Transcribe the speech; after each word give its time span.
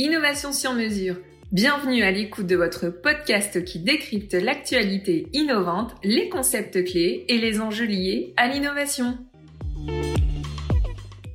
Innovation 0.00 0.52
sur 0.52 0.74
mesure. 0.74 1.16
Bienvenue 1.50 2.04
à 2.04 2.12
l'écoute 2.12 2.46
de 2.46 2.54
votre 2.54 2.88
podcast 2.88 3.64
qui 3.64 3.80
décrypte 3.80 4.34
l'actualité 4.34 5.26
innovante, 5.32 5.96
les 6.04 6.28
concepts 6.28 6.84
clés 6.84 7.24
et 7.26 7.38
les 7.38 7.60
enjeux 7.60 7.84
liés 7.84 8.32
à 8.36 8.46
l'innovation. 8.46 9.18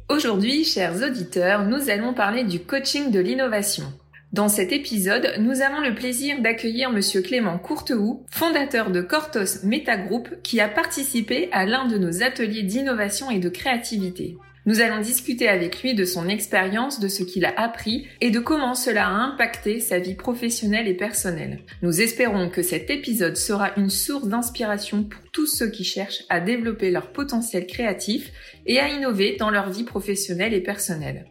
Aujourd'hui, 0.07 0.63
chers 0.63 0.95
auditeurs, 1.03 1.65
nous 1.65 1.89
allons 1.89 2.13
parler 2.13 2.45
du 2.45 2.61
coaching 2.61 3.11
de 3.11 3.19
l'innovation. 3.19 3.83
Dans 4.31 4.47
cet 4.47 4.71
épisode, 4.71 5.33
nous 5.39 5.59
avons 5.59 5.81
le 5.81 5.93
plaisir 5.93 6.39
d'accueillir 6.39 6.89
Monsieur 6.89 7.21
Clément 7.21 7.57
Courtehoux, 7.57 8.25
fondateur 8.31 8.91
de 8.91 9.01
Cortos 9.01 9.65
Metagroup, 9.65 10.29
qui 10.41 10.61
a 10.61 10.69
participé 10.69 11.49
à 11.51 11.65
l'un 11.65 11.85
de 11.85 11.97
nos 11.97 12.23
ateliers 12.23 12.63
d'innovation 12.63 13.29
et 13.29 13.39
de 13.39 13.49
créativité. 13.49 14.37
Nous 14.65 14.79
allons 14.79 15.01
discuter 15.01 15.49
avec 15.49 15.81
lui 15.83 15.93
de 15.93 16.05
son 16.05 16.29
expérience, 16.29 17.01
de 17.01 17.09
ce 17.09 17.23
qu'il 17.23 17.43
a 17.43 17.53
appris 17.59 18.07
et 18.21 18.31
de 18.31 18.39
comment 18.39 18.75
cela 18.75 19.07
a 19.07 19.11
impacté 19.11 19.81
sa 19.81 19.99
vie 19.99 20.15
professionnelle 20.15 20.87
et 20.87 20.93
personnelle. 20.93 21.59
Nous 21.81 21.99
espérons 21.99 22.49
que 22.49 22.61
cet 22.61 22.89
épisode 22.89 23.35
sera 23.35 23.71
une 23.75 23.89
source 23.89 24.27
d'inspiration 24.27 25.03
pour 25.03 25.21
tous 25.33 25.47
ceux 25.47 25.69
qui 25.69 25.83
cherchent 25.83 26.23
à 26.29 26.39
développer 26.39 26.91
leur 26.91 27.11
potentiel 27.11 27.67
créatif 27.67 28.31
et 28.65 28.79
à 28.79 28.87
innover 28.87 29.35
dans 29.37 29.49
leur 29.49 29.69
vie 29.69 29.83
professionnelle 29.83 30.53
et 30.53 30.61
personnelle. 30.61 31.25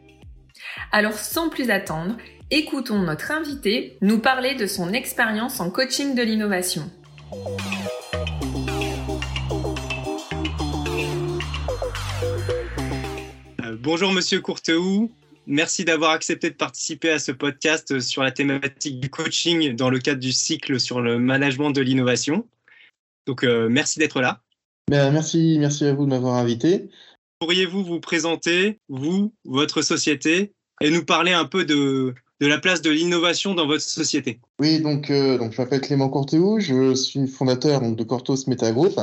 Alors 0.92 1.14
sans 1.14 1.48
plus 1.48 1.70
attendre, 1.70 2.18
écoutons 2.50 2.98
notre 2.98 3.30
invité 3.30 3.96
nous 4.02 4.18
parler 4.18 4.56
de 4.56 4.66
son 4.66 4.92
expérience 4.92 5.58
en 5.58 5.70
coaching 5.70 6.14
de 6.14 6.22
l'innovation. 6.22 6.90
Bonjour 13.82 14.12
Monsieur 14.12 14.40
Courtehoux, 14.40 15.10
merci 15.48 15.84
d'avoir 15.84 16.12
accepté 16.12 16.50
de 16.50 16.54
participer 16.54 17.10
à 17.10 17.18
ce 17.18 17.32
podcast 17.32 17.98
sur 17.98 18.22
la 18.22 18.30
thématique 18.30 19.00
du 19.00 19.10
coaching 19.10 19.74
dans 19.74 19.90
le 19.90 19.98
cadre 19.98 20.20
du 20.20 20.30
cycle 20.30 20.78
sur 20.78 21.00
le 21.00 21.18
management 21.18 21.72
de 21.72 21.80
l'innovation. 21.80 22.46
Donc 23.26 23.42
euh, 23.42 23.68
merci 23.68 23.98
d'être 23.98 24.20
là. 24.20 24.40
Ben, 24.88 25.10
merci, 25.10 25.56
merci 25.58 25.84
à 25.84 25.94
vous 25.94 26.04
de 26.04 26.10
m'avoir 26.10 26.36
invité. 26.36 26.90
Pourriez-vous 27.40 27.82
vous 27.82 27.98
présenter, 27.98 28.78
vous, 28.88 29.34
votre 29.44 29.82
société, 29.82 30.52
et 30.80 30.90
nous 30.90 31.04
parler 31.04 31.32
un 31.32 31.44
peu 31.44 31.64
de, 31.64 32.14
de 32.42 32.48
la 32.48 32.58
place 32.58 32.82
de 32.82 32.90
l'innovation 32.90 33.54
dans 33.54 33.68
votre 33.68 33.84
société. 33.84 34.40
Oui, 34.58 34.80
donc, 34.80 35.10
euh, 35.10 35.38
donc 35.38 35.52
je 35.52 35.62
m'appelle 35.62 35.80
Clément 35.80 36.08
Cortéou, 36.08 36.58
je 36.58 36.92
suis 36.92 37.28
fondateur 37.28 37.80
de 37.80 38.02
Cortos 38.02 38.48
Metagroup, 38.48 38.98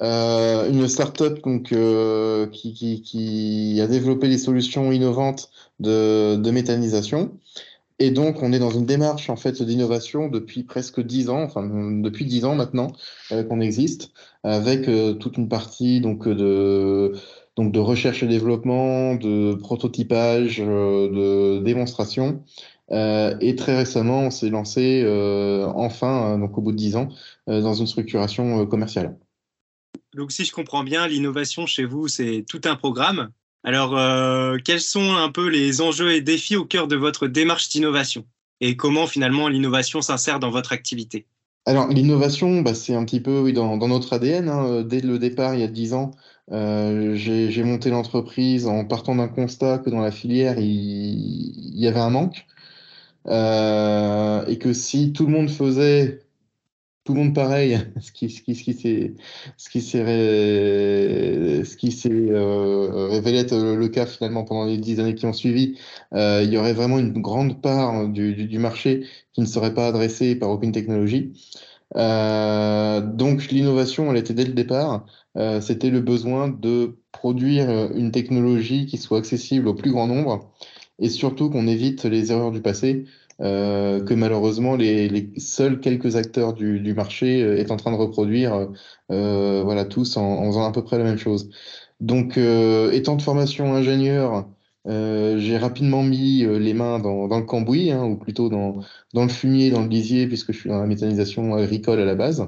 euh, 0.00 0.70
une 0.70 0.86
start-up 0.86 1.40
donc, 1.42 1.72
euh, 1.72 2.46
qui, 2.46 2.72
qui, 2.72 3.02
qui, 3.02 3.80
a 3.80 3.88
développé 3.88 4.28
des 4.28 4.38
solutions 4.38 4.92
innovantes 4.92 5.50
de, 5.80 6.36
de 6.36 6.50
méthanisation. 6.52 7.32
Et 7.98 8.12
donc, 8.12 8.42
on 8.42 8.52
est 8.52 8.60
dans 8.60 8.70
une 8.70 8.86
démarche 8.86 9.28
en 9.28 9.36
fait 9.36 9.60
d'innovation 9.60 10.28
depuis 10.28 10.62
presque 10.62 11.00
dix 11.00 11.30
ans, 11.30 11.42
enfin 11.42 11.64
depuis 12.00 12.26
dix 12.26 12.44
ans 12.44 12.54
maintenant 12.54 12.92
qu'on 13.30 13.60
existe, 13.60 14.10
avec 14.42 14.88
toute 15.20 15.36
une 15.36 15.48
partie 15.48 16.00
donc 16.00 16.28
de 16.28 17.14
donc 17.56 17.70
de 17.70 17.78
recherche 17.78 18.24
et 18.24 18.26
développement, 18.26 19.14
de 19.14 19.54
prototypage, 19.54 20.58
de 20.58 21.60
démonstration, 21.60 22.42
euh, 22.90 23.34
et 23.40 23.56
très 23.56 23.76
récemment, 23.76 24.20
on 24.22 24.30
s'est 24.30 24.50
lancé 24.50 25.02
euh, 25.04 25.66
enfin, 25.74 26.34
euh, 26.34 26.38
donc 26.38 26.56
au 26.58 26.60
bout 26.60 26.72
de 26.72 26.76
dix 26.76 26.96
ans, 26.96 27.08
dans 27.46 27.74
une 27.74 27.86
structuration 27.86 28.66
commerciale. 28.66 29.16
Donc, 30.14 30.32
si 30.32 30.44
je 30.44 30.52
comprends 30.52 30.84
bien, 30.84 31.06
l'innovation 31.08 31.66
chez 31.66 31.84
vous, 31.84 32.08
c'est 32.08 32.44
tout 32.48 32.60
un 32.64 32.76
programme. 32.76 33.30
Alors, 33.64 33.98
quels 34.62 34.80
sont 34.80 35.14
un 35.14 35.30
peu 35.30 35.48
les 35.48 35.80
enjeux 35.80 36.12
et 36.12 36.20
défis 36.20 36.56
au 36.56 36.64
cœur 36.64 36.86
de 36.86 36.96
votre 36.96 37.26
démarche 37.26 37.68
d'innovation? 37.68 38.24
Et 38.60 38.76
comment 38.76 39.06
finalement 39.06 39.48
l'innovation 39.48 40.00
s'insère 40.00 40.38
dans 40.38 40.50
votre 40.50 40.72
activité? 40.72 41.26
Alors 41.66 41.88
l'innovation, 41.88 42.60
bah, 42.60 42.74
c'est 42.74 42.94
un 42.94 43.04
petit 43.04 43.20
peu 43.20 43.40
oui, 43.40 43.52
dans, 43.52 43.76
dans 43.76 43.88
notre 43.88 44.12
ADN. 44.12 44.48
Hein. 44.48 44.82
Dès 44.82 45.00
le 45.00 45.18
départ, 45.18 45.54
il 45.54 45.60
y 45.60 45.64
a 45.64 45.68
dix 45.68 45.94
ans, 45.94 46.12
euh, 46.52 47.14
j'ai 47.16 47.62
monté 47.62 47.90
l'entreprise 47.90 48.66
en 48.66 48.84
partant 48.84 49.16
d'un 49.16 49.28
constat 49.28 49.78
que 49.78 49.90
dans 49.90 50.00
la 50.00 50.10
filière, 50.10 50.58
il, 50.58 50.66
il 50.66 51.80
y 51.80 51.86
avait 51.86 52.00
un 52.00 52.10
manque. 52.10 52.46
Euh, 53.26 54.44
et 54.46 54.58
que 54.58 54.72
si 54.72 55.12
tout 55.12 55.26
le 55.26 55.32
monde 55.32 55.50
faisait 55.50 56.20
tout 57.04 57.14
le 57.14 57.20
monde 57.20 57.34
pareil, 57.34 57.78
ce 58.00 58.12
qui, 58.12 58.30
ce 58.30 58.42
qui, 58.42 58.54
ce 58.54 58.62
qui 58.64 58.74
s'est, 58.74 59.14
ce 59.56 59.70
qui 59.70 59.80
s'est, 59.82 61.64
ce 61.64 61.76
qui 61.76 61.92
s'est 61.92 62.10
euh, 62.12 63.08
révélé 63.10 63.38
être 63.38 63.56
le 63.56 63.88
cas 63.88 64.06
finalement 64.06 64.44
pendant 64.44 64.66
les 64.66 64.78
dix 64.78 65.00
années 65.00 65.14
qui 65.14 65.26
ont 65.26 65.32
suivi, 65.32 65.78
euh, 66.14 66.42
il 66.44 66.52
y 66.52 66.58
aurait 66.58 66.72
vraiment 66.72 66.98
une 66.98 67.12
grande 67.20 67.60
part 67.62 68.08
du, 68.08 68.34
du, 68.34 68.46
du, 68.46 68.58
marché 68.58 69.06
qui 69.32 69.40
ne 69.40 69.46
serait 69.46 69.74
pas 69.74 69.88
adressée 69.88 70.34
par 70.36 70.50
aucune 70.50 70.72
technologie. 70.72 71.32
Donc 71.94 73.48
l'innovation, 73.50 74.10
elle 74.10 74.16
était 74.18 74.34
dès 74.34 74.44
le 74.44 74.52
départ, 74.52 75.06
c'était 75.60 75.90
le 75.90 76.00
besoin 76.00 76.48
de 76.48 76.98
produire 77.12 77.92
une 77.94 78.10
technologie 78.10 78.86
qui 78.86 78.98
soit 78.98 79.18
accessible 79.18 79.68
au 79.68 79.74
plus 79.74 79.92
grand 79.92 80.06
nombre 80.08 80.53
et 80.98 81.08
surtout 81.08 81.50
qu'on 81.50 81.66
évite 81.66 82.04
les 82.04 82.32
erreurs 82.32 82.52
du 82.52 82.62
passé 82.62 83.04
euh, 83.40 84.04
que 84.04 84.14
malheureusement 84.14 84.76
les, 84.76 85.08
les, 85.08 85.28
seuls 85.38 85.80
quelques 85.80 86.16
acteurs 86.16 86.52
du, 86.54 86.78
du 86.80 86.94
marché 86.94 87.42
euh, 87.42 87.56
est 87.58 87.70
en 87.72 87.76
train 87.76 87.90
de 87.90 87.96
reproduire, 87.96 88.68
euh, 89.10 89.62
voilà 89.64 89.84
tous 89.84 90.16
en, 90.16 90.22
en, 90.24 90.46
faisant 90.46 90.64
à 90.64 90.72
peu 90.72 90.84
près 90.84 90.98
la 90.98 91.04
même 91.04 91.18
chose. 91.18 91.50
Donc, 92.00 92.38
euh, 92.38 92.92
étant 92.92 93.16
de 93.16 93.22
formation 93.22 93.74
ingénieur, 93.74 94.48
euh, 94.86 95.38
j'ai 95.38 95.56
rapidement 95.58 96.02
mis 96.02 96.44
les 96.44 96.74
mains 96.74 96.98
dans, 96.98 97.28
dans 97.28 97.38
le 97.38 97.44
cambouis, 97.44 97.90
hein, 97.90 98.04
ou 98.04 98.16
plutôt 98.16 98.48
dans, 98.48 98.80
dans 99.14 99.22
le 99.24 99.30
fumier, 99.30 99.70
dans 99.70 99.82
le 99.82 99.88
lisier, 99.88 100.26
puisque 100.26 100.52
je 100.52 100.58
suis 100.60 100.70
dans 100.70 100.78
la 100.80 100.86
méthanisation 100.86 101.54
agricole 101.54 102.00
à 102.00 102.04
la 102.04 102.14
base. 102.14 102.46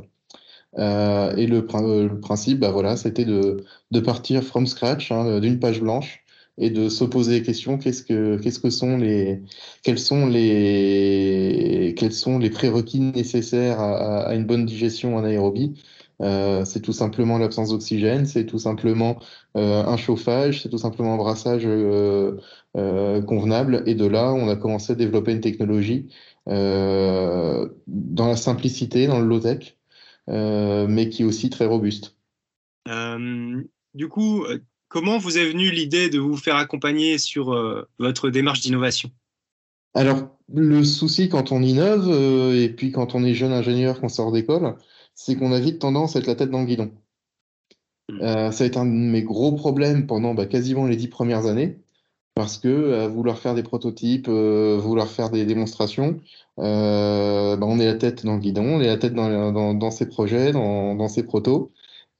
et 0.76 1.46
le, 1.46 1.66
le, 1.66 2.20
principe, 2.20 2.60
bah 2.60 2.70
voilà, 2.70 2.96
c'était 2.96 3.24
de, 3.24 3.64
de 3.90 4.00
partir 4.00 4.42
from 4.44 4.66
scratch, 4.66 5.10
hein, 5.12 5.40
d'une 5.40 5.58
page 5.60 5.80
blanche, 5.80 6.24
et 6.58 6.70
de 6.70 6.88
se 6.88 7.04
poser 7.04 7.40
des 7.40 7.46
questions. 7.46 7.78
Qu'est-ce 7.78 8.02
que, 8.02 8.38
qu'est-ce 8.38 8.58
que 8.60 8.70
sont 8.70 8.96
les, 8.96 9.42
quels 9.82 9.98
sont 9.98 10.26
les, 10.26 11.94
quels 11.96 12.12
sont 12.12 12.38
les 12.38 12.50
prérequis 12.50 13.00
nécessaires 13.00 13.80
à, 13.80 14.34
une 14.34 14.46
bonne 14.46 14.66
digestion 14.66 15.16
en 15.16 15.24
aérobie? 15.24 15.74
Euh, 16.22 16.64
c'est 16.64 16.80
tout 16.80 16.92
simplement 16.92 17.36
l'absence 17.38 17.70
d'oxygène, 17.70 18.24
c'est 18.24 18.46
tout 18.46 18.58
simplement 18.58 19.18
euh, 19.56 19.84
un 19.84 19.98
chauffage, 19.98 20.62
c'est 20.62 20.70
tout 20.70 20.78
simplement 20.78 21.14
un 21.14 21.18
brassage 21.18 21.64
euh, 21.66 22.40
convenable. 23.22 23.82
Et 23.86 23.94
de 23.94 24.06
là, 24.06 24.32
on 24.32 24.48
a 24.48 24.56
commencé 24.56 24.92
à 24.92 24.96
développer 24.96 25.32
une 25.32 25.40
technologie 25.40 26.08
dans 26.46 27.68
la 28.28 28.36
simplicité, 28.36 29.06
dans 29.08 29.18
le 29.20 29.26
low-tech, 29.26 29.76
mais 30.28 31.08
qui 31.10 31.22
est 31.22 31.24
aussi 31.24 31.50
très 31.50 31.66
robuste. 31.66 32.16
du 33.94 34.08
coup, 34.08 34.44
Comment 34.88 35.19
vous 35.19 35.36
est 35.36 35.47
venue 35.47 35.70
l'idée 35.70 36.08
de 36.08 36.19
vous 36.19 36.36
faire 36.36 36.56
accompagner 36.56 37.19
sur 37.19 37.52
euh, 37.52 37.88
votre 37.98 38.30
démarche 38.30 38.60
d'innovation? 38.60 39.10
Alors, 39.94 40.28
le 40.52 40.84
souci 40.84 41.28
quand 41.28 41.50
on 41.50 41.62
innove, 41.62 42.08
euh, 42.08 42.62
et 42.62 42.69
puis 42.69 42.92
quand 42.92 43.14
on 43.14 43.24
est 43.24 43.34
jeune 43.34 43.52
ingénieur, 43.52 44.00
qu'on 44.00 44.08
sort 44.08 44.30
d'école, 44.30 44.76
c'est 45.14 45.34
qu'on 45.36 45.52
a 45.52 45.58
vite 45.58 45.80
tendance 45.80 46.14
à 46.14 46.20
être 46.20 46.26
la 46.26 46.36
tête 46.36 46.50
dans 46.50 46.60
le 46.60 46.66
guidon. 46.66 46.92
Mmh. 48.10 48.20
Euh, 48.22 48.52
ça 48.52 48.62
a 48.62 48.66
été 48.66 48.78
un 48.78 48.86
de 48.86 48.91
mes 48.91 49.22
gros 49.22 49.52
problèmes 49.52 50.06
pendant 50.06 50.34
bah, 50.34 50.47
quasiment 50.47 50.86
les 50.86 50.97
dix 50.97 51.08
premières 51.08 51.47
années, 51.47 51.80
parce 52.34 52.58
que 52.58 52.92
à 52.92 53.08
vouloir 53.08 53.38
faire 53.38 53.54
des 53.54 53.64
prototypes, 53.64 54.28
vouloir 54.28 55.08
faire 55.08 55.30
des 55.30 55.47
démonstrations, 55.47 56.20
bah, 56.58 57.58
on 57.60 57.80
est 57.80 57.86
la 57.86 57.94
tête 57.94 58.24
dans 58.24 58.34
le 58.34 58.41
guidon, 58.41 58.76
on 58.76 58.80
est 58.80 58.86
la 58.86 58.98
tête 58.98 59.14
dans, 59.14 59.50
dans, 59.50 59.74
dans 59.74 59.91
ses 59.91 60.06
projets, 60.06 60.53
dans, 60.53 60.94
dans 60.94 61.08
ses 61.08 61.24
protos, 61.24 61.72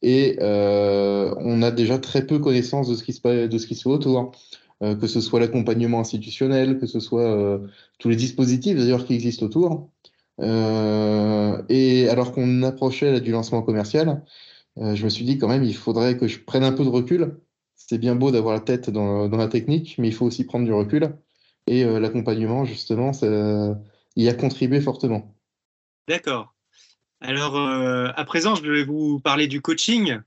et 0.07 0.39
euh, 0.41 1.35
on 1.41 1.63
a 1.63 1.73
déjà 1.73 1.99
très 1.99 2.25
peu 2.25 2.39
connaissance 2.39 2.89
de 2.89 2.95
ce 2.95 3.03
qui 3.03 3.13
se, 3.13 3.47
de 3.49 3.59
ce 3.59 3.67
qui 3.67 3.75
se 3.75 3.83
fait 3.83 3.89
autour. 3.89 4.31
Euh, 4.83 4.95
que 4.95 5.09
ce 5.09 5.21
soit 5.21 5.41
l'accompagnement 5.41 6.01
institutionnel, 6.01 6.79
que 6.79 6.87
ce 6.87 7.01
soit 7.01 7.23
euh, 7.23 7.67
tous 7.99 8.09
les 8.09 8.15
dispositifs 8.15 8.77
d'ailleurs 8.77 9.05
qui 9.05 9.15
existent 9.15 9.47
autour. 9.47 9.91
Et 10.39 12.09
alors 12.09 12.33
qu'on 12.33 12.63
approchait 12.63 13.21
du 13.21 13.33
lancement 13.33 13.63
commercial, 13.63 14.23
je 14.77 15.03
me 15.03 15.09
suis 15.09 15.25
dit 15.25 15.39
quand 15.39 15.49
même 15.49 15.65
il 15.65 15.75
faudrait 15.75 16.17
que 16.19 16.29
je 16.29 16.39
prenne 16.39 16.63
un 16.63 16.73
peu 16.73 16.85
de 16.85 16.91
recul. 16.91 17.41
C'est 17.75 17.99
bien 17.99 18.15
beau 18.15 18.31
d'avoir 18.31 18.55
la 18.55 18.61
tête 18.61 18.91
dans, 18.91 19.29
la 19.29 19.49
technique, 19.49 19.97
mais 19.99 20.09
il 20.09 20.15
faut 20.15 20.27
aussi 20.27 20.45
prendre 20.45 20.67
du 20.67 20.73
recul. 20.73 21.17
Et 21.67 21.85
l'accompagnement, 21.85 22.65
justement, 22.65 23.13
ça, 23.13 23.27
y 24.17 24.29
a 24.29 24.35
contribué 24.35 24.81
fortement. 24.81 25.35
D'accord. 26.07 26.56
Alors, 27.27 27.57
euh, 27.57 28.09
à 28.15 28.25
présent, 28.25 28.55
je 28.55 28.63
vais 28.63 28.85
vous 28.85 29.19
parler 29.19 29.49
du 29.49 29.61
coaching. 29.61 30.21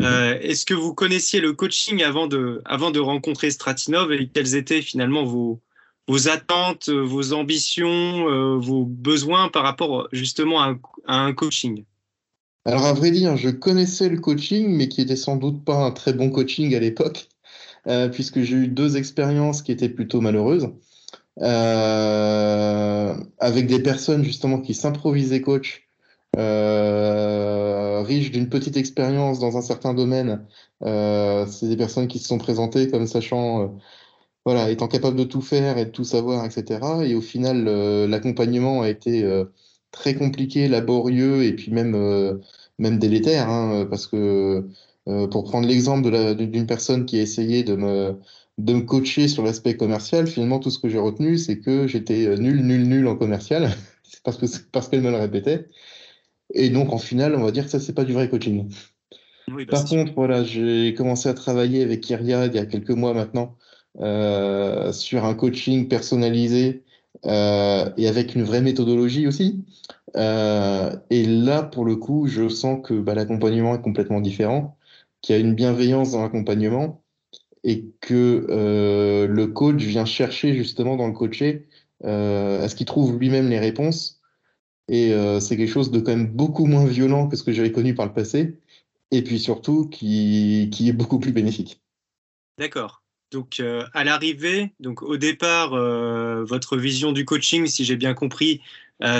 Euh, 0.00 0.38
Est-ce 0.40 0.64
que 0.64 0.74
vous 0.74 0.94
connaissiez 0.94 1.40
le 1.40 1.52
coaching 1.52 2.04
avant 2.04 2.28
de, 2.28 2.62
avant 2.64 2.92
de 2.92 3.00
rencontrer 3.00 3.50
Stratinov 3.50 4.12
et 4.12 4.28
quelles 4.28 4.54
étaient 4.54 4.80
finalement 4.80 5.24
vos, 5.24 5.60
vos 6.06 6.28
attentes, 6.28 6.90
vos 6.90 7.32
ambitions, 7.32 8.28
euh, 8.28 8.56
vos 8.56 8.84
besoins 8.84 9.48
par 9.48 9.64
rapport 9.64 10.06
justement 10.12 10.62
à 10.62 10.68
un, 10.68 10.78
à 11.08 11.18
un, 11.22 11.32
coaching? 11.32 11.82
Alors, 12.64 12.86
à 12.86 12.92
vrai 12.92 13.10
dire, 13.10 13.36
je 13.36 13.48
connaissais 13.48 14.08
le 14.08 14.20
coaching, 14.20 14.68
mais 14.68 14.86
qui 14.88 15.00
était 15.00 15.16
sans 15.16 15.34
doute 15.34 15.64
pas 15.64 15.74
un 15.74 15.90
très 15.90 16.12
bon 16.12 16.30
coaching 16.30 16.72
à 16.76 16.78
l'époque, 16.78 17.26
puisque 18.12 18.42
j'ai 18.42 18.54
eu 18.54 18.68
deux 18.68 18.96
expériences 18.96 19.62
qui 19.62 19.72
étaient 19.72 19.88
plutôt 19.88 20.20
malheureuses. 20.20 20.68
avec 23.40 23.66
des 23.66 23.82
personnes 23.82 24.22
justement 24.22 24.60
qui 24.60 24.74
s'improvisaient 24.74 25.40
coach, 25.40 25.87
riches 26.36 28.30
d'une 28.30 28.48
petite 28.48 28.76
expérience 28.76 29.38
dans 29.38 29.56
un 29.56 29.62
certain 29.62 29.94
domaine. 29.94 30.46
c'est 30.80 31.68
des 31.68 31.76
personnes 31.76 32.08
qui 32.08 32.18
se 32.18 32.28
sont 32.28 32.38
présentées 32.38 32.90
comme 32.90 33.06
sachant 33.06 33.78
voilà, 34.44 34.70
étant 34.70 34.88
capable 34.88 35.16
de 35.16 35.24
tout 35.24 35.42
faire 35.42 35.78
et 35.78 35.84
de 35.86 35.90
tout 35.90 36.04
savoir, 36.04 36.44
etc. 36.44 36.80
Et 37.04 37.14
au 37.14 37.20
final, 37.20 37.64
l'accompagnement 38.08 38.82
a 38.82 38.88
été 38.88 39.24
très 39.90 40.14
compliqué, 40.14 40.68
laborieux 40.68 41.44
et 41.44 41.54
puis 41.54 41.72
même, 41.72 41.94
euh, 41.94 42.38
même 42.78 42.98
délétère, 42.98 43.48
hein, 43.48 43.86
parce 43.88 44.06
que 44.06 44.68
euh, 45.08 45.26
pour 45.28 45.44
prendre 45.44 45.66
l'exemple 45.66 46.10
d'une 46.34 46.66
personne 46.66 47.06
qui 47.06 47.18
a 47.18 47.22
essayé 47.22 47.62
de 47.64 47.74
me, 47.76 48.18
de 48.58 48.74
me 48.74 48.82
coacher 48.82 49.28
sur 49.28 49.42
l'aspect 49.42 49.76
commercial, 49.76 50.26
finalement, 50.26 50.58
tout 50.58 50.70
ce 50.70 50.78
que 50.78 50.88
j'ai 50.88 50.98
retenu, 50.98 51.38
c'est 51.38 51.58
que 51.60 51.86
j'étais 51.86 52.26
euh, 52.26 52.36
nul, 52.36 52.62
nul, 52.64 52.86
nul 52.88 53.06
en 53.08 53.16
commercial, 53.16 53.70
parce 54.24 54.36
que 54.38 54.46
parce 54.72 54.88
qu'elle 54.88 55.02
me 55.02 55.10
le 55.10 55.16
répétait. 55.16 55.68
Et 56.54 56.70
donc, 56.70 56.92
en 56.92 56.98
final, 56.98 57.34
on 57.34 57.42
va 57.42 57.50
dire 57.50 57.64
que 57.64 57.70
ça, 57.70 57.80
c'est 57.80 57.94
pas 57.94 58.04
du 58.04 58.12
vrai 58.12 58.28
coaching. 58.28 58.68
Bah, 59.48 59.64
Par 59.70 59.84
contre, 59.84 60.12
voilà, 60.14 60.44
j'ai 60.44 60.94
commencé 60.94 61.28
à 61.28 61.34
travailler 61.34 61.82
avec 61.82 62.02
Kyria 62.02 62.46
il 62.46 62.54
y 62.54 62.58
a 62.58 62.66
quelques 62.66 62.90
mois 62.90 63.14
maintenant 63.14 63.56
euh, 64.00 64.92
sur 64.92 65.24
un 65.24 65.34
coaching 65.34 65.88
personnalisé 65.88 66.84
euh, 67.26 67.90
et 67.96 68.08
avec 68.08 68.34
une 68.34 68.42
vraie 68.42 68.60
méthodologie 68.60 69.26
aussi. 69.26 69.64
Euh, 70.16 70.94
et 71.10 71.24
là, 71.26 71.62
pour 71.62 71.84
le 71.84 71.96
coup, 71.96 72.26
je 72.26 72.48
sens 72.48 72.80
que 72.84 72.94
bah, 72.94 73.14
l'accompagnement 73.14 73.74
est 73.74 73.82
complètement 73.82 74.20
différent, 74.20 74.76
qu'il 75.20 75.34
y 75.34 75.38
a 75.38 75.40
une 75.40 75.54
bienveillance 75.54 76.12
dans 76.12 76.22
l'accompagnement 76.22 77.02
et 77.64 77.86
que 78.00 78.46
euh, 78.48 79.26
le 79.26 79.46
coach 79.48 79.82
vient 79.82 80.04
chercher 80.04 80.54
justement 80.54 80.96
dans 80.96 81.06
le 81.06 81.12
coaché 81.12 81.66
euh, 82.04 82.64
à 82.64 82.68
ce 82.68 82.74
qu'il 82.74 82.86
trouve 82.86 83.18
lui-même 83.18 83.48
les 83.48 83.58
réponses. 83.58 84.17
Et 84.88 85.12
euh, 85.12 85.38
c'est 85.38 85.56
quelque 85.56 85.70
chose 85.70 85.90
de 85.90 86.00
quand 86.00 86.16
même 86.16 86.28
beaucoup 86.28 86.66
moins 86.66 86.86
violent 86.86 87.28
que 87.28 87.36
ce 87.36 87.42
que 87.42 87.52
j'avais 87.52 87.72
connu 87.72 87.94
par 87.94 88.06
le 88.06 88.12
passé, 88.12 88.56
et 89.10 89.22
puis 89.22 89.38
surtout 89.38 89.88
qui, 89.88 90.70
qui 90.72 90.88
est 90.88 90.92
beaucoup 90.92 91.18
plus 91.18 91.32
bénéfique. 91.32 91.80
D'accord. 92.58 93.02
Donc 93.30 93.60
euh, 93.60 93.84
à 93.92 94.04
l'arrivée, 94.04 94.72
donc 94.80 95.02
au 95.02 95.18
départ, 95.18 95.74
euh, 95.74 96.44
votre 96.44 96.78
vision 96.78 97.12
du 97.12 97.26
coaching, 97.26 97.66
si 97.66 97.84
j'ai 97.84 97.96
bien 97.96 98.14
compris, 98.14 98.62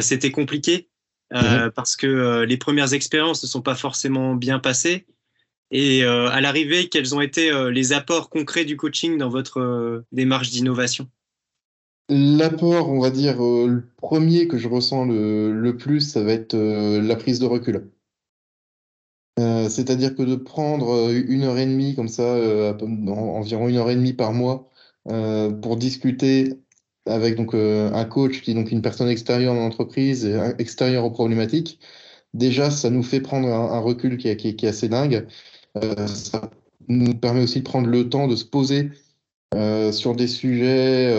c'était 0.01 0.33
compliqué 0.33 0.89
mhm. 1.33 1.71
parce 1.71 1.95
que 1.95 2.43
les 2.43 2.57
premières 2.57 2.95
expériences 2.95 3.45
ne 3.45 3.49
sont 3.49 3.63
pas 3.63 3.77
forcément 3.77 4.35
bien 4.35 4.59
passées. 4.59 5.07
Et 5.71 6.03
à 6.03 6.41
l'arrivée, 6.41 6.89
quels 6.89 7.15
ont 7.15 7.21
été 7.21 7.53
les 7.71 7.93
apports 7.93 8.29
concrets 8.29 8.65
du 8.65 8.77
coaching 8.77 9.19
dans 9.19 9.29
votre 9.29 10.03
démarche 10.11 10.51
d'innovation? 10.51 11.09
L'apport, 12.11 12.91
on 12.91 13.01
va 13.01 13.11
dire, 13.11 13.39
le 13.39 13.85
premier 13.97 14.49
que 14.49 14.59
je 14.59 14.69
ressens 14.69 15.07
le 15.07 15.77
plus, 15.77 16.01
ça 16.01 16.23
va 16.23 16.33
être 16.33 16.57
la 16.57 17.17
prise 17.17 17.39
de 17.39 17.47
recul. 17.47 17.91
Euh, 19.39 19.69
c'est-à-dire 19.69 20.15
que 20.17 20.23
de 20.23 20.35
prendre 20.35 20.91
euh, 20.91 21.23
une 21.29 21.45
heure 21.45 21.59
et 21.59 21.67
demie 21.67 21.95
comme 21.95 22.09
ça, 22.09 22.23
euh, 22.23 22.75
environ 23.09 23.69
une 23.69 23.77
heure 23.77 23.91
et 23.91 23.95
demie 23.95 24.13
par 24.13 24.33
mois, 24.33 24.69
pour 25.63 25.77
discuter 25.79 26.53
avec 27.07 27.37
donc 27.37 27.55
un 27.55 28.05
coach 28.05 28.43
qui 28.43 28.51
est 28.51 28.55
donc 28.55 28.71
une 28.71 28.83
personne 28.83 29.09
extérieure 29.09 29.55
dans 29.55 29.61
l'entreprise, 29.61 30.27
extérieure 30.59 31.05
aux 31.05 31.11
problématiques, 31.11 31.81
déjà 32.35 32.71
ça 32.71 32.91
nous 32.91 33.03
fait 33.03 33.21
prendre 33.21 33.49
un, 33.49 33.79
recul 33.81 34.19
qui 34.19 34.29
est, 34.29 34.65
assez 34.65 34.89
dingue. 34.89 35.27
ça 36.07 36.51
nous 36.89 37.15
permet 37.15 37.43
aussi 37.43 37.61
de 37.61 37.65
prendre 37.65 37.89
le 37.89 38.11
temps 38.11 38.29
de 38.29 38.37
se 38.37 38.45
poser 38.45 38.91
sur 39.93 40.15
des 40.15 40.27
sujets 40.27 41.11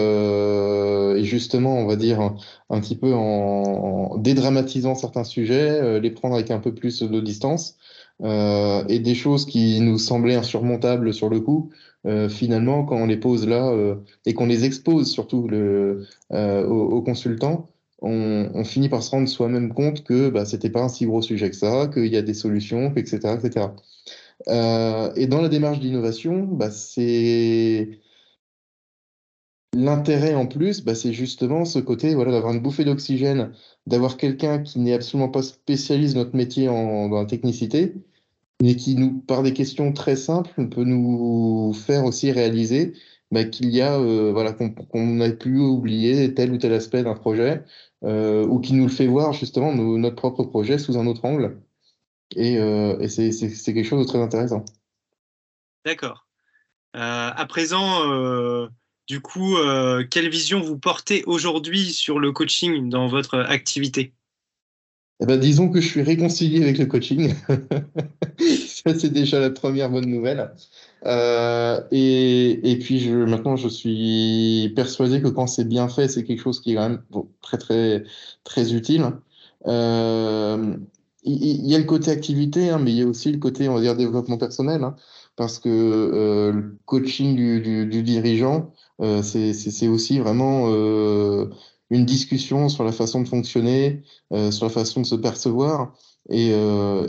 et 1.17 1.23
justement, 1.23 1.79
on 1.79 1.85
va 1.85 1.95
dire 1.95 2.21
un, 2.69 2.79
petit 2.79 2.95
peu 2.95 3.13
en, 3.13 4.17
dédramatisant 4.17 4.95
certains 4.95 5.23
sujets, 5.23 5.99
les 5.99 6.11
prendre 6.11 6.35
avec 6.35 6.51
un 6.51 6.59
peu 6.59 6.73
plus 6.73 7.01
de 7.01 7.19
distance. 7.19 7.75
Euh, 8.21 8.83
et 8.89 8.99
des 8.99 9.15
choses 9.15 9.45
qui 9.45 9.79
nous 9.79 9.97
semblaient 9.97 10.35
insurmontables 10.35 11.13
sur 11.13 11.29
le 11.29 11.39
coup, 11.39 11.71
euh, 12.05 12.27
finalement, 12.27 12.83
quand 12.83 12.97
on 12.97 13.05
les 13.05 13.17
pose 13.17 13.47
là 13.47 13.69
euh, 13.69 13.95
et 14.25 14.33
qu'on 14.33 14.45
les 14.45 14.65
expose 14.65 15.09
surtout 15.09 15.47
le, 15.47 16.05
aux, 16.31 17.01
consultants, 17.01 17.69
on, 18.01 18.49
on, 18.53 18.63
finit 18.65 18.89
par 18.89 19.03
se 19.03 19.11
rendre 19.11 19.27
soi-même 19.27 19.73
compte 19.73 20.03
que 20.03 20.29
bah, 20.29 20.45
c'était 20.45 20.69
pas 20.69 20.83
un 20.83 20.89
si 20.89 21.05
gros 21.05 21.21
sujet 21.21 21.49
que 21.49 21.55
ça, 21.55 21.87
qu'il 21.87 22.07
y 22.07 22.17
a 22.17 22.21
des 22.21 22.33
solutions, 22.33 22.93
etc., 22.95 23.37
etc. 23.37 23.67
et 25.15 25.27
dans 25.27 25.41
la 25.41 25.49
démarche 25.49 25.79
d'innovation, 25.79 26.43
bah, 26.43 26.71
c'est 26.71 27.89
L'intérêt 29.75 30.33
en 30.33 30.47
plus, 30.47 30.83
bah, 30.83 30.95
c'est 30.95 31.13
justement 31.13 31.63
ce 31.63 31.77
côté 31.79 32.15
voilà, 32.15 32.31
d'avoir 32.31 32.53
une 32.53 32.59
bouffée 32.59 32.85
d'oxygène, 32.85 33.53
d'avoir 33.85 34.17
quelqu'un 34.17 34.59
qui 34.59 34.79
n'est 34.79 34.93
absolument 34.93 35.29
pas 35.29 35.43
spécialiste 35.43 36.15
de 36.15 36.19
notre 36.19 36.35
métier 36.35 36.67
en, 36.69 37.25
technicité, 37.25 37.93
mais 38.61 38.75
qui 38.75 38.95
nous, 38.95 39.19
par 39.19 39.43
des 39.43 39.53
questions 39.53 39.93
très 39.93 40.15
simples, 40.15 40.67
peut 40.69 40.83
nous 40.83 41.73
faire 41.73 42.03
aussi 42.05 42.31
réaliser 42.31 42.93
bah, 43.31 43.43
qu'il 43.43 43.69
y 43.69 43.81
a, 43.81 43.99
euh, 43.99 44.31
voilà, 44.31 44.53
qu'on 44.53 45.21
a 45.21 45.29
pu 45.29 45.59
oublier 45.59 46.33
tel 46.33 46.51
ou 46.51 46.57
tel 46.57 46.73
aspect 46.73 47.03
d'un 47.03 47.13
projet, 47.13 47.63
euh, 48.03 48.45
ou 48.47 48.59
qui 48.59 48.73
nous 48.73 48.85
le 48.85 48.91
fait 48.91 49.05
voir 49.05 49.33
justement 49.33 49.73
notre 49.73 50.15
propre 50.15 50.43
projet 50.43 50.79
sous 50.79 50.97
un 50.97 51.05
autre 51.05 51.25
angle. 51.25 51.61
Et, 52.35 52.57
euh, 52.57 52.99
et 52.99 53.07
c'est 53.07 53.73
quelque 53.73 53.83
chose 53.83 54.03
de 54.03 54.07
très 54.07 54.21
intéressant. 54.21 54.65
D'accord. 55.85 56.27
à 56.93 57.45
présent, 57.47 58.67
du 59.09 59.19
coup, 59.19 59.57
quelle 60.09 60.29
vision 60.29 60.61
vous 60.61 60.77
portez 60.77 61.23
aujourd'hui 61.25 61.91
sur 61.91 62.19
le 62.19 62.31
coaching 62.31 62.89
dans 62.89 63.07
votre 63.07 63.39
activité? 63.39 64.13
Eh 65.21 65.25
ben, 65.25 65.37
disons 65.37 65.69
que 65.69 65.81
je 65.81 65.87
suis 65.87 66.01
réconcilié 66.01 66.63
avec 66.63 66.77
le 66.77 66.85
coaching. 66.85 67.33
Ça, 68.39 68.97
c'est 68.97 69.09
déjà 69.09 69.39
la 69.41 69.49
première 69.49 69.89
bonne 69.89 70.05
nouvelle. 70.05 70.51
Euh, 71.05 71.81
et, 71.91 72.71
et, 72.71 72.79
puis 72.79 73.09
maintenant, 73.09 73.57
je 73.57 73.67
suis 73.67 74.71
persuadé 74.77 75.21
que 75.21 75.27
quand 75.27 75.47
c'est 75.47 75.65
bien 75.65 75.89
fait, 75.89 76.07
c'est 76.07 76.23
quelque 76.23 76.41
chose 76.41 76.61
qui 76.61 76.71
est 76.71 76.75
quand 76.75 76.89
même 76.89 77.03
très, 77.41 77.57
très, 77.57 78.03
très 78.45 78.73
utile. 78.73 79.11
Euh, 79.67 80.77
il, 81.23 81.67
y 81.67 81.75
a 81.75 81.79
le 81.79 81.83
côté 81.83 82.11
activité, 82.11 82.69
hein, 82.69 82.79
mais 82.79 82.91
il 82.91 82.97
y 82.97 83.01
a 83.01 83.05
aussi 83.05 83.29
le 83.29 83.39
côté, 83.39 83.67
on 83.67 83.75
va 83.75 83.81
dire, 83.81 83.97
développement 83.97 84.37
personnel. 84.37 84.85
Hein, 84.85 84.95
parce 85.39 85.57
que 85.57 85.69
euh, 85.69 86.51
le 86.51 86.77
coaching 86.83 87.33
du, 87.61 88.03
dirigeant, 88.03 88.73
euh, 88.99 89.23
c'est 89.23 89.87
aussi 89.87 90.19
vraiment 90.19 90.65
euh, 90.67 91.45
une 91.89 92.03
discussion 92.03 92.67
sur 92.67 92.83
la 92.83 92.91
façon 92.91 93.21
de 93.21 93.27
fonctionner, 93.27 94.03
sur 94.51 94.65
la 94.65 94.69
façon 94.69 94.99
de 94.99 95.05
se 95.05 95.15
percevoir, 95.15 95.93
et, 96.29 96.49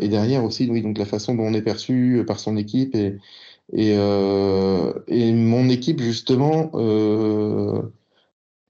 derrière 0.09 0.45
aussi, 0.45 0.71
oui, 0.71 0.81
donc 0.81 0.97
la 0.97 1.07
façon 1.07 1.35
dont 1.35 1.43
on 1.43 1.55
est 1.55 1.63
perçu 1.63 2.23
par 2.25 2.39
son 2.39 2.57
équipe 2.57 2.95
et 2.95 3.97
mon 3.99 5.69
équipe 5.69 6.01
justement 6.01 6.71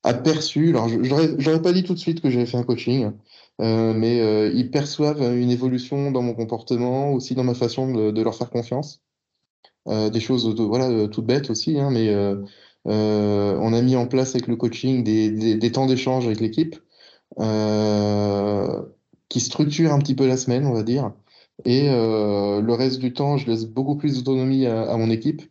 a 0.05 0.14
perçu. 0.14 0.71
Alors, 0.71 0.88
j'aurais 0.88 1.62
pas 1.62 1.73
dit 1.75 1.83
tout 1.85 1.95
de 1.95 1.99
suite 1.99 2.23
que 2.23 2.31
j'avais 2.31 2.47
fait 2.47 2.57
un 2.57 2.64
coaching, 2.64 3.12
mais 3.59 4.50
ils 4.55 4.71
perçoivent 4.71 5.23
une 5.37 5.50
évolution 5.50 6.11
dans 6.12 6.23
mon 6.23 6.33
comportement, 6.33 7.12
aussi 7.12 7.35
dans 7.35 7.45
ma 7.45 7.55
façon 7.55 8.11
de 8.11 8.23
leur 8.23 8.35
faire 8.35 8.49
confiance. 8.49 9.02
Des 9.87 10.21
choses, 10.21 10.55
de, 10.55 10.63
voilà, 10.63 11.09
toutes 11.09 11.27
bêtes 11.27 11.51
aussi, 11.51 11.79
hein, 11.79 11.91
mais 11.91 12.09
euh, 12.87 13.59
on 13.61 13.73
a 13.73 13.83
mis 13.83 13.97
en 13.97 14.07
place 14.07 14.31
avec 14.35 14.47
le 14.47 14.57
coaching 14.57 15.05
des, 15.05 15.73
temps 15.73 15.87
d'échange 15.87 16.27
avec 16.27 16.41
l'équipe 16.41 16.77
euh, 17.39 18.83
qui 19.29 19.41
structurent 19.41 19.93
un 19.93 19.99
petit 19.99 20.15
peu 20.15 20.27
la 20.27 20.37
semaine, 20.37 20.67
on 20.67 20.73
va 20.73 20.83
dire. 20.83 21.13
Et 21.65 21.91
euh, 21.91 22.61
le 22.63 22.73
reste 22.73 23.01
du 23.01 23.13
temps, 23.13 23.37
je 23.37 23.47
laisse 23.51 23.67
beaucoup 23.67 23.97
plus 23.97 24.17
d'autonomie 24.17 24.67
à, 24.67 24.97
mon 24.97 25.11
équipe 25.11 25.43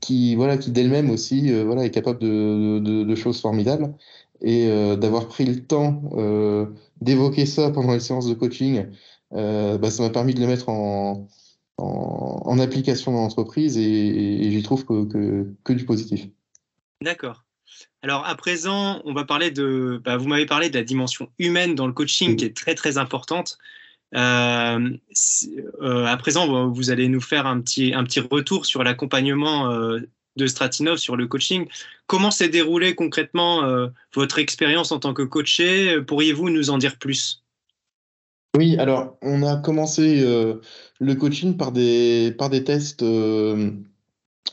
qui, 0.00 0.34
voilà, 0.34 0.58
qui 0.58 0.70
d'elle-même 0.70 1.10
aussi 1.10 1.50
voilà, 1.64 1.84
est 1.84 1.90
capable 1.90 2.18
de, 2.20 3.14
choses 3.14 3.40
formidables. 3.40 3.94
Et 4.40 4.68
d'avoir 4.96 5.26
pris 5.26 5.44
le 5.44 5.64
temps 5.64 6.02
d'évoquer 7.00 7.46
ça 7.46 7.70
pendant 7.70 7.92
les 7.92 8.00
séances 8.00 8.28
de 8.28 8.34
coaching, 8.34 8.86
bah, 9.32 9.90
ça 9.90 10.02
m'a 10.02 10.10
permis 10.10 10.34
de 10.34 10.40
le 10.40 10.46
mettre 10.46 10.68
en, 10.68 11.26
en, 11.78 12.58
application 12.58 13.12
dans 13.12 13.20
l'entreprise 13.20 13.78
et, 13.78 14.50
j'y 14.50 14.62
trouve 14.62 14.84
que, 14.84 15.46
que, 15.64 15.72
du 15.72 15.84
positif. 15.84 16.26
D'accord. 17.02 17.44
Alors 18.02 18.26
à 18.26 18.34
présent, 18.34 19.00
on 19.04 19.12
va 19.12 19.24
parler 19.24 19.50
de. 19.50 20.00
Bah, 20.04 20.16
vous 20.16 20.26
m'avez 20.26 20.46
parlé 20.46 20.70
de 20.70 20.76
la 20.76 20.84
dimension 20.84 21.30
humaine 21.38 21.74
dans 21.74 21.86
le 21.86 21.92
coaching 21.92 22.36
qui 22.36 22.44
est 22.44 22.56
très 22.56 22.74
très 22.74 22.98
importante. 22.98 23.58
Euh, 24.14 24.90
euh, 25.82 26.06
à 26.06 26.16
présent, 26.16 26.68
vous 26.68 26.90
allez 26.90 27.08
nous 27.08 27.20
faire 27.20 27.46
un 27.46 27.60
petit, 27.60 27.92
un 27.94 28.04
petit 28.04 28.20
retour 28.20 28.66
sur 28.66 28.82
l'accompagnement 28.82 29.70
euh, 29.70 30.00
de 30.36 30.46
Stratinov 30.46 30.96
sur 30.96 31.16
le 31.16 31.26
coaching. 31.26 31.68
Comment 32.06 32.30
s'est 32.30 32.48
déroulée 32.48 32.94
concrètement 32.94 33.62
votre 34.14 34.38
expérience 34.38 34.92
en 34.92 34.98
tant 34.98 35.12
que 35.12 35.22
coaché? 35.22 36.00
Pourriez-vous 36.02 36.48
nous 36.48 36.70
en 36.70 36.78
dire 36.78 36.96
plus? 36.96 37.42
Oui, 38.56 38.76
alors 38.78 39.16
on 39.22 39.42
a 39.42 39.56
commencé 39.56 40.20
euh, 40.22 40.60
le 41.00 41.14
coaching 41.14 41.56
par 41.56 41.72
des, 41.72 42.34
par 42.38 42.50
des 42.50 42.64
tests 42.64 43.02
euh, 43.02 43.70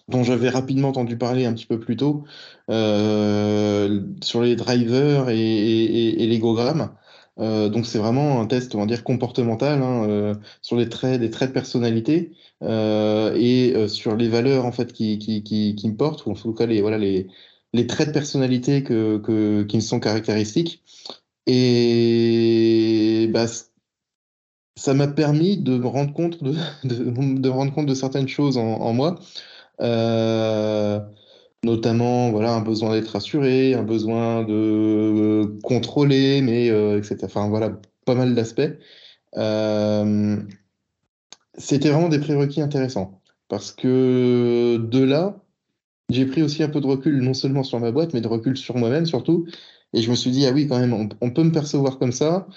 dont 0.07 0.23
j'avais 0.23 0.49
rapidement 0.49 0.89
entendu 0.89 1.17
parler 1.17 1.45
un 1.45 1.53
petit 1.53 1.65
peu 1.65 1.79
plus 1.79 1.97
tôt, 1.97 2.23
euh, 2.69 4.01
sur 4.21 4.41
les 4.41 4.55
drivers 4.55 5.29
et, 5.29 5.37
et, 5.39 6.23
et 6.23 6.27
l'égogrammes. 6.27 6.91
Euh, 7.39 7.67
donc 7.69 7.85
c'est 7.85 7.97
vraiment 7.99 8.39
un 8.41 8.45
test, 8.47 8.75
on 8.75 8.79
va 8.79 8.85
dire, 8.85 9.03
comportemental 9.03 9.81
hein, 9.81 10.07
euh, 10.09 10.35
sur 10.61 10.77
les 10.77 10.87
traits, 10.89 11.19
des 11.19 11.29
traits 11.29 11.49
de 11.49 11.53
personnalité 11.53 12.31
euh, 12.63 13.33
et 13.35 13.87
sur 13.89 14.15
les 14.15 14.29
valeurs 14.29 14.65
en 14.65 14.71
fait 14.71 14.93
qui, 14.93 15.19
qui, 15.19 15.43
qui, 15.43 15.75
qui 15.75 15.89
me 15.89 15.95
portent, 15.97 16.25
ou 16.25 16.31
en 16.31 16.35
tout 16.35 16.53
cas 16.53 16.65
les, 16.65 16.81
voilà, 16.81 16.97
les, 16.97 17.27
les 17.73 17.87
traits 17.87 18.09
de 18.09 18.13
personnalité 18.13 18.83
que, 18.83 19.17
que, 19.17 19.63
qui 19.63 19.77
me 19.77 19.81
sont 19.81 19.99
caractéristiques. 19.99 20.81
Et 21.47 23.29
bah, 23.33 23.45
ça 24.75 24.93
m'a 24.93 25.07
permis 25.07 25.57
de 25.57 25.77
me 25.77 25.87
rendre 25.87 26.13
compte 26.13 26.43
de, 26.43 26.53
de, 26.83 27.39
de, 27.39 27.49
rendre 27.49 27.73
compte 27.73 27.85
de 27.85 27.93
certaines 27.93 28.27
choses 28.27 28.57
en, 28.57 28.93
moi. 28.93 29.19
Euh, 29.81 30.99
notamment 31.63 32.31
voilà 32.31 32.53
un 32.53 32.61
besoin 32.61 32.93
d'être 32.93 33.09
rassuré, 33.09 33.73
un 33.73 33.83
besoin 33.83 34.43
de 34.43 35.57
contrôler, 35.63 36.41
mais 36.41 36.69
euh, 36.69 36.97
etc. 36.99 37.17
Enfin 37.25 37.49
voilà, 37.49 37.79
pas 38.05 38.15
mal 38.15 38.35
d'aspects. 38.35 38.61
Euh, 39.37 40.37
c'était 41.57 41.89
vraiment 41.89 42.09
des 42.09 42.19
prérequis 42.19 42.61
intéressants 42.61 43.21
parce 43.49 43.71
que 43.71 44.77
de 44.77 45.03
là, 45.03 45.41
j'ai 46.09 46.25
pris 46.25 46.43
aussi 46.43 46.63
un 46.63 46.69
peu 46.69 46.81
de 46.81 46.87
recul, 46.87 47.21
non 47.21 47.33
seulement 47.33 47.63
sur 47.63 47.79
ma 47.79 47.91
boîte, 47.91 48.13
mais 48.13 48.21
de 48.21 48.27
recul 48.27 48.57
sur 48.57 48.77
moi-même 48.77 49.05
surtout. 49.05 49.47
Et 49.93 50.01
je 50.01 50.09
me 50.11 50.15
suis 50.15 50.31
dit, 50.31 50.45
ah 50.45 50.51
oui, 50.51 50.67
quand 50.67 50.79
même, 50.79 50.93
on 51.21 51.31
peut 51.31 51.43
me 51.43 51.51
percevoir 51.51 51.97
comme 51.99 52.11
ça. 52.11 52.47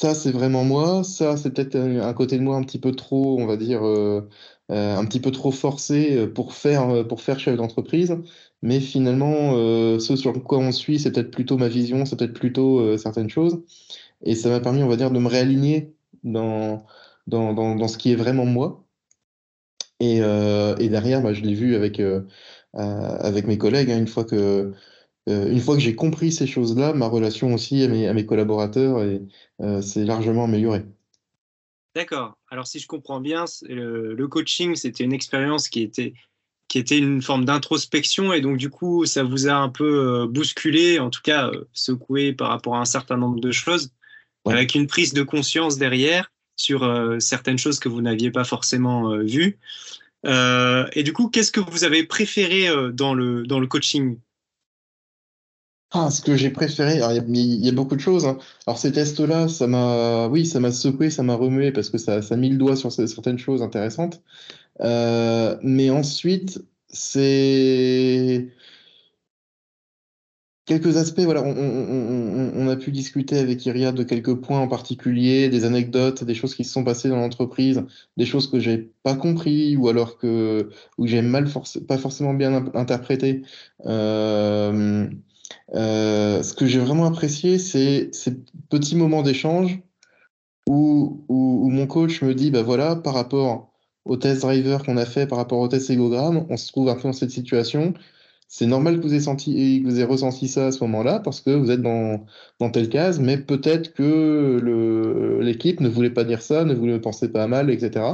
Ça, 0.00 0.14
c'est 0.14 0.30
vraiment 0.30 0.62
moi. 0.62 1.02
Ça, 1.02 1.36
c'est 1.36 1.50
peut-être 1.52 1.74
un, 1.74 2.00
un, 2.00 2.14
côté 2.14 2.38
de 2.38 2.42
moi 2.42 2.56
un 2.56 2.62
petit 2.62 2.78
peu 2.78 2.92
trop, 2.92 3.36
on 3.40 3.46
va 3.46 3.56
dire, 3.56 3.84
euh, 3.84 4.28
euh, 4.70 4.96
un 4.96 5.04
petit 5.04 5.18
peu 5.18 5.32
trop 5.32 5.50
forcé 5.50 6.24
pour 6.28 6.54
faire, 6.54 7.06
pour 7.08 7.20
faire 7.20 7.40
chef 7.40 7.56
d'entreprise. 7.56 8.16
Mais 8.62 8.78
finalement, 8.78 9.54
euh, 9.56 9.98
ce 9.98 10.14
sur 10.14 10.32
quoi 10.44 10.58
on 10.58 10.70
suit, 10.70 11.00
c'est 11.00 11.10
peut-être 11.12 11.32
plutôt 11.32 11.58
ma 11.58 11.68
vision, 11.68 12.04
c'est 12.06 12.16
peut-être 12.16 12.32
plutôt 12.32 12.78
euh, 12.78 12.96
certaines 12.96 13.28
choses. 13.28 13.64
Et 14.22 14.36
ça 14.36 14.50
m'a 14.50 14.60
permis, 14.60 14.82
on 14.84 14.88
va 14.88 14.96
dire, 14.96 15.10
de 15.12 15.18
me 15.20 15.28
réaligner 15.28 15.94
dans, 16.24 16.86
dans, 17.26 17.54
dans, 17.54 17.88
ce 17.88 17.98
qui 17.98 18.12
est 18.12 18.16
vraiment 18.16 18.46
moi. 18.46 18.84
Et, 20.00 20.20
euh, 20.22 20.76
et 20.78 20.88
derrière, 20.88 21.22
bah, 21.22 21.32
je 21.32 21.42
l'ai 21.42 21.54
vu 21.54 21.74
avec, 21.74 22.00
euh, 22.00 22.22
avec 22.74 23.46
mes 23.46 23.58
collègues, 23.58 23.90
hein, 23.90 23.98
une 23.98 24.06
fois 24.06 24.24
que, 24.24 24.72
une 25.28 25.60
fois 25.60 25.74
que 25.74 25.80
j'ai 25.82 25.94
compris 25.94 26.32
ces 26.32 26.46
choses-là, 26.46 26.92
ma 26.94 27.06
relation 27.06 27.54
aussi 27.54 27.82
à 27.82 27.88
mes, 27.88 28.08
à 28.08 28.14
mes 28.14 28.26
collaborateurs 28.26 29.04
s'est 29.82 30.04
largement 30.04 30.44
améliorée. 30.44 30.84
D'accord. 31.94 32.36
Alors 32.50 32.66
si 32.66 32.78
je 32.78 32.86
comprends 32.86 33.20
bien, 33.20 33.44
le, 33.68 34.14
le 34.14 34.28
coaching, 34.28 34.74
c'était 34.76 35.04
une 35.04 35.12
expérience 35.12 35.68
qui 35.68 35.82
était 35.82 36.14
qui 36.68 36.78
était 36.78 36.98
une 36.98 37.22
forme 37.22 37.46
d'introspection 37.46 38.32
et 38.32 38.42
donc 38.42 38.58
du 38.58 38.68
coup 38.68 39.06
ça 39.06 39.22
vous 39.22 39.48
a 39.48 39.54
un 39.54 39.70
peu 39.70 40.26
bousculé, 40.26 40.98
en 40.98 41.10
tout 41.10 41.22
cas 41.22 41.50
secoué 41.72 42.32
par 42.32 42.48
rapport 42.48 42.76
à 42.76 42.80
un 42.80 42.84
certain 42.84 43.16
nombre 43.16 43.40
de 43.40 43.50
choses, 43.50 43.90
ouais. 44.44 44.52
avec 44.52 44.74
une 44.74 44.86
prise 44.86 45.12
de 45.14 45.22
conscience 45.22 45.78
derrière 45.78 46.30
sur 46.58 46.82
euh, 46.82 47.18
certaines 47.20 47.56
choses 47.56 47.78
que 47.78 47.88
vous 47.88 48.02
n'aviez 48.02 48.30
pas 48.30 48.44
forcément 48.44 49.12
euh, 49.12 49.22
vues. 49.22 49.58
Euh, 50.26 50.86
et 50.92 51.04
du 51.04 51.12
coup, 51.12 51.30
qu'est-ce 51.30 51.52
que 51.52 51.60
vous 51.60 51.84
avez 51.84 52.04
préféré 52.04 52.66
dans, 52.92 53.14
le, 53.14 53.46
dans 53.46 53.60
le 53.60 53.66
coaching? 53.66 54.18
Ah, 55.90 56.10
ce 56.10 56.20
que 56.20 56.36
j'ai 56.36 56.50
préféré, 56.50 56.96
il 56.96 57.64
y, 57.64 57.68
a 57.68 57.72
beaucoup 57.72 57.96
de 57.96 58.00
choses. 58.00 58.26
Hein. 58.26 58.36
Alors 58.66 58.78
ces 58.78 58.92
tests-là, 58.92 59.48
ça 59.48 59.66
m'a, 59.66 60.28
oui, 60.28 60.44
ça 60.44 60.60
m'a 60.60 60.70
secoué, 60.70 61.08
ça 61.08 61.22
m'a 61.22 61.34
remué 61.34 61.72
parce 61.72 61.88
que 61.88 61.96
ça, 61.96 62.20
ça 62.20 62.36
mis 62.36 62.50
le 62.50 62.58
doigt 62.58 62.76
sur 62.76 62.92
certaines 62.92 63.38
choses 63.38 63.62
intéressantes. 63.62 64.20
Euh, 64.80 65.56
mais 65.62 65.90
ensuite, 65.90 66.62
c'est 66.88 68.48
quelques 70.66 70.96
aspects. 70.98 71.20
Voilà, 71.20 71.42
on, 71.42 72.68
a 72.68 72.76
pu 72.76 72.92
discuter 72.92 73.38
avec 73.38 73.64
Iria 73.66 73.92
de 73.92 74.02
quelques 74.02 74.34
points 74.34 74.60
en 74.60 74.68
particulier, 74.68 75.48
des 75.48 75.64
anecdotes, 75.64 76.22
des 76.24 76.34
choses 76.34 76.54
qui 76.54 76.64
se 76.64 76.72
sont 76.72 76.84
passées 76.84 77.08
dans 77.08 77.16
l'entreprise, 77.16 77.82
des 78.18 78.26
choses 78.26 78.50
que 78.50 78.60
j'ai 78.60 78.90
pas 79.02 79.16
compris 79.16 79.76
ou 79.76 79.88
alors 79.88 80.18
que 80.18 80.68
ou 80.98 81.06
j'ai 81.06 81.22
mal 81.22 81.48
pas 81.88 81.98
forcément 81.98 82.34
bien 82.34 82.70
interprété. 82.74 83.42
Euh, 83.86 85.08
euh, 85.74 86.42
ce 86.42 86.54
que 86.54 86.66
j'ai 86.66 86.78
vraiment 86.78 87.06
apprécié, 87.06 87.58
c'est 87.58 88.10
ces 88.14 88.36
petits 88.70 88.96
moments 88.96 89.22
d'échange 89.22 89.80
où, 90.68 91.24
mon 91.28 91.86
coach 91.86 92.22
me 92.22 92.34
dit, 92.34 92.50
bah 92.50 92.62
voilà, 92.62 92.96
par 92.96 93.14
rapport 93.14 93.72
au 94.04 94.16
test 94.16 94.42
driver 94.42 94.82
qu'on 94.84 94.96
a 94.96 95.06
fait 95.06 95.26
par 95.26 95.38
rapport 95.38 95.58
au 95.60 95.68
test 95.68 95.90
égogramme, 95.90 96.46
on 96.48 96.56
se 96.56 96.68
trouve 96.68 96.88
un 96.88 96.94
peu 96.94 97.02
dans 97.02 97.12
cette 97.12 97.30
situation. 97.30 97.94
C'est 98.48 98.66
normal 98.66 98.98
que 99.00 99.06
vous 99.06 99.14
ayez, 99.14 100.04
ressenti 100.04 100.48
ça 100.48 100.68
à 100.68 100.72
ce 100.72 100.82
moment-là 100.84 101.20
parce 101.20 101.42
que 101.42 101.50
vous 101.50 101.70
êtes 101.70 101.82
dans, 101.82 102.24
telle 102.72 102.88
case, 102.88 103.20
mais 103.20 103.36
peut-être 103.38 103.92
que 103.92 105.38
l'équipe 105.42 105.80
ne 105.80 105.88
voulait 105.88 106.10
pas 106.10 106.24
dire 106.24 106.40
ça, 106.42 106.64
ne 106.64 106.74
voulait 106.74 106.98
penser 107.00 107.30
pas 107.30 107.46
mal, 107.46 107.70
etc. 107.70 108.06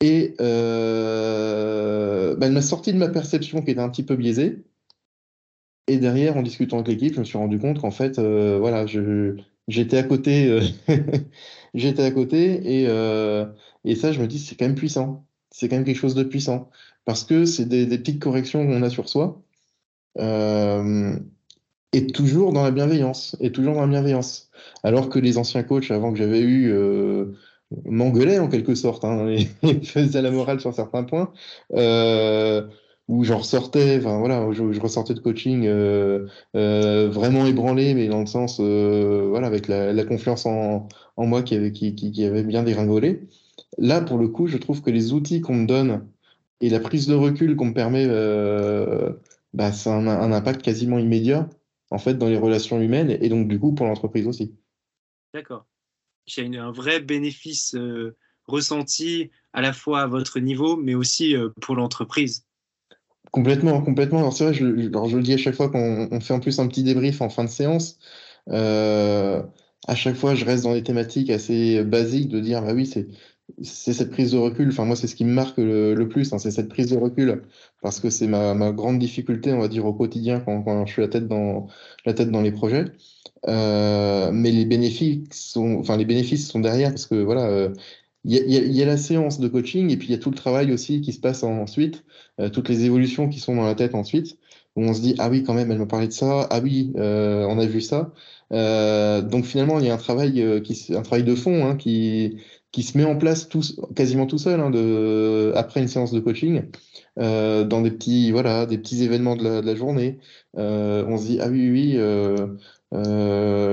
Et 0.00 0.34
euh, 0.40 2.36
bah, 2.36 2.46
elle 2.46 2.52
m'a 2.52 2.62
sorti 2.62 2.92
de 2.92 2.98
ma 2.98 3.08
perception 3.08 3.62
qui 3.62 3.70
était 3.70 3.80
un 3.80 3.88
petit 3.90 4.02
peu 4.02 4.16
biaisée. 4.16 4.64
Et 5.86 5.98
derrière, 5.98 6.36
en 6.36 6.42
discutant 6.42 6.78
avec 6.78 6.88
l'équipe, 6.88 7.14
je 7.14 7.20
me 7.20 7.24
suis 7.24 7.36
rendu 7.36 7.58
compte 7.58 7.80
qu'en 7.80 7.90
fait, 7.90 8.18
euh, 8.18 8.58
voilà, 8.58 8.86
j'étais 9.68 9.98
à 9.98 10.02
côté, 10.02 10.48
euh, 10.48 10.62
j'étais 11.74 12.02
à 12.02 12.10
côté, 12.10 12.80
et, 12.80 12.86
euh, 12.88 13.44
et 13.84 13.94
ça, 13.94 14.12
je 14.12 14.20
me 14.20 14.26
dis, 14.26 14.38
c'est 14.38 14.56
quand 14.56 14.64
même 14.66 14.74
puissant. 14.74 15.26
C'est 15.50 15.68
quand 15.68 15.76
même 15.76 15.84
quelque 15.84 15.98
chose 15.98 16.14
de 16.14 16.24
puissant. 16.24 16.70
Parce 17.04 17.24
que 17.24 17.44
c'est 17.44 17.66
des, 17.66 17.86
petites 17.86 18.20
corrections 18.20 18.66
qu'on 18.66 18.82
a 18.82 18.90
sur 18.90 19.08
soi. 19.08 19.42
Et 21.92 22.06
toujours 22.08 22.52
dans 22.52 22.64
la 22.64 22.70
bienveillance. 22.70 23.36
Et 23.40 23.52
toujours 23.52 23.74
dans 23.74 23.82
la 23.82 23.86
bienveillance. 23.86 24.50
Alors 24.82 25.08
que 25.10 25.18
les 25.18 25.38
anciens 25.38 25.62
coachs, 25.62 25.90
avant 25.90 26.12
que 26.12 26.18
j'avais 26.18 26.40
eu, 26.40 26.74
m'engueulaient 27.84 28.38
en 28.38 28.48
quelque 28.48 28.74
sorte. 28.74 29.04
Hein, 29.04 29.28
et, 29.28 29.46
faisaient 29.84 30.22
la 30.22 30.30
morale 30.30 30.60
sur 30.60 30.74
certains 30.74 31.04
points. 31.04 31.32
Où 33.08 33.24
j'en 33.24 33.38
ressortais, 33.38 33.98
enfin 33.98 34.18
voilà, 34.18 34.50
je, 34.52 34.72
je, 34.72 34.80
ressortais 34.80 35.14
de 35.14 35.20
coaching 35.20 35.66
euh, 35.66 36.26
euh, 36.56 37.08
vraiment 37.10 37.44
ébranlé, 37.46 37.94
mais 37.94 38.08
dans 38.08 38.20
le 38.20 38.26
sens, 38.26 38.58
euh, 38.60 39.26
voilà, 39.28 39.46
avec 39.46 39.68
la, 39.68 40.04
confiance 40.04 40.46
en, 40.46 40.88
moi 41.18 41.42
qui 41.42 41.54
avait, 41.54 42.42
bien 42.44 42.62
dégringolé. 42.62 43.28
Là, 43.76 44.00
pour 44.00 44.18
le 44.18 44.28
coup, 44.28 44.46
je 44.46 44.56
trouve 44.56 44.80
que 44.80 44.90
les 44.90 45.12
outils 45.12 45.40
qu'on 45.40 45.54
me 45.54 45.66
donne 45.66 46.08
et 46.60 46.70
la 46.70 46.80
prise 46.80 47.06
de 47.06 47.14
recul 47.14 47.56
qu'on 47.56 47.66
me 47.66 47.74
permet, 47.74 48.06
bah, 49.52 49.72
c'est 49.72 49.90
un, 49.90 50.06
impact 50.06 50.62
quasiment 50.62 50.98
immédiat 50.98 51.48
en 51.90 51.98
fait 51.98 52.14
dans 52.14 52.28
les 52.28 52.38
relations 52.38 52.80
humaines 52.80 53.10
et 53.20 53.28
donc 53.28 53.46
du 53.46 53.60
coup 53.60 53.72
pour 53.72 53.86
l'entreprise 53.86 54.26
aussi. 54.26 54.54
D'accord. 55.34 55.66
A 56.38 56.40
un 56.40 56.72
vrai 56.72 57.00
bénéfice 57.00 57.76
ressenti 58.46 59.30
à 59.52 59.60
la 59.60 59.74
fois 59.74 60.00
à 60.00 60.06
votre 60.06 60.40
niveau, 60.40 60.76
mais 60.76 60.94
aussi 60.94 61.36
pour 61.60 61.76
l'entreprise. 61.76 62.46
Complètement, 63.34 63.82
complètement. 63.82 64.18
Alors 64.18 64.32
c'est 64.32 64.44
vrai, 64.44 64.54
je, 64.54 64.64
le 64.64 65.20
dis 65.20 65.32
à 65.32 65.36
chaque 65.36 65.56
fois 65.56 65.68
qu'on 65.68 66.20
fait 66.20 66.32
en 66.32 66.38
plus 66.38 66.60
un 66.60 66.68
petit 66.68 66.84
débrief 66.84 67.20
en 67.20 67.28
fin 67.28 67.42
de 67.42 67.48
séance. 67.48 67.98
Euh, 68.50 69.42
à 69.88 69.96
chaque 69.96 70.14
fois, 70.14 70.36
je 70.36 70.44
reste 70.44 70.62
dans 70.62 70.72
des 70.72 70.84
thématiques 70.84 71.30
assez 71.30 71.82
basiques 71.82 72.28
de 72.28 72.38
dire, 72.38 72.62
bah 72.62 72.74
oui, 72.74 72.86
c'est 72.86 73.08
c'est 73.60 73.92
cette 73.92 74.10
prise 74.12 74.30
de 74.30 74.38
recul. 74.38 74.68
Enfin, 74.68 74.84
moi, 74.84 74.94
c'est 74.94 75.08
ce 75.08 75.16
qui 75.16 75.24
me 75.24 75.32
marque 75.32 75.58
le, 75.58 76.06
plus, 76.08 76.32
hein, 76.32 76.38
c'est 76.38 76.52
cette 76.52 76.68
prise 76.68 76.90
de 76.90 76.96
recul, 76.96 77.42
parce 77.82 77.98
que 77.98 78.08
c'est 78.08 78.28
ma, 78.28 78.54
ma, 78.54 78.70
grande 78.70 79.00
difficulté, 79.00 79.52
on 79.52 79.58
va 79.58 79.68
dire, 79.68 79.84
au 79.84 79.92
quotidien 79.94 80.38
quand, 80.38 80.62
quand 80.62 80.86
je 80.86 80.92
suis 80.92 81.02
la 81.02 81.08
tête 81.08 81.26
dans, 81.26 81.66
la 82.06 82.14
tête 82.14 82.30
dans 82.30 82.40
les 82.40 82.52
projets. 82.52 82.84
Euh, 83.48 84.30
mais 84.32 84.52
les 84.52 84.64
bénéfices 84.64 85.26
sont, 85.32 85.78
enfin, 85.80 85.96
les 85.96 86.04
bénéfices 86.04 86.48
sont 86.48 86.60
derrière, 86.60 86.90
parce 86.90 87.06
que 87.06 87.16
voilà, 87.16 87.46
euh, 87.48 87.70
il 88.24 88.32
y, 88.32 88.56
a, 88.56 88.62
y, 88.62 88.82
a, 88.82 88.86
la 88.86 88.96
séance 88.96 89.38
de 89.38 89.48
coaching 89.48 89.90
et 89.90 89.96
puis 89.96 90.08
il 90.08 90.10
y 90.12 90.14
a 90.14 90.18
tout 90.18 90.30
le 90.30 90.36
travail 90.36 90.72
aussi 90.72 91.00
qui 91.02 91.12
se 91.12 91.20
passe 91.20 91.42
ensuite, 91.42 92.04
euh, 92.40 92.48
toutes 92.48 92.68
les 92.68 92.84
évolutions 92.84 93.28
qui 93.28 93.38
sont 93.38 93.54
dans 93.54 93.64
la 93.64 93.74
tête 93.74 93.94
ensuite, 93.94 94.38
où 94.76 94.82
on 94.82 94.94
se 94.94 95.00
dit 95.02 95.14
ah 95.18 95.28
oui 95.30 95.42
quand 95.44 95.54
même 95.54 95.70
elle 95.70 95.78
m'a 95.78 95.86
parlé 95.86 96.08
de 96.08 96.12
ça, 96.12 96.46
ah 96.50 96.60
oui 96.62 96.92
euh, 96.96 97.44
on 97.48 97.58
a 97.58 97.66
vu 97.66 97.80
ça. 97.80 98.12
Euh, 98.52 99.20
donc 99.22 99.44
finalement 99.44 99.78
il 99.78 99.86
y 99.86 99.90
a 99.90 99.94
un 99.94 99.98
travail 99.98 100.62
qui 100.62 100.94
un 100.94 101.02
travail 101.02 101.24
de 101.24 101.34
fond 101.34 101.66
hein, 101.66 101.76
qui 101.76 102.38
qui 102.72 102.82
se 102.82 102.98
met 102.98 103.04
en 103.04 103.16
place 103.16 103.48
tout, 103.48 103.62
quasiment 103.94 104.26
tout 104.26 104.38
seul 104.38 104.58
hein, 104.60 104.70
de, 104.70 105.52
après 105.54 105.80
une 105.80 105.88
séance 105.88 106.12
de 106.12 106.20
coaching 106.20 106.62
dans 107.16 107.80
des 107.82 107.90
petits 107.90 108.32
voilà 108.32 108.66
des 108.66 108.78
petits 108.78 109.04
événements 109.04 109.36
de 109.36 109.44
la, 109.44 109.60
de 109.60 109.66
la 109.66 109.74
journée. 109.74 110.18
on 110.54 111.16
se 111.18 111.26
dit 111.26 111.38
ah 111.40 111.48
oui 111.48 111.70
oui 111.70 111.98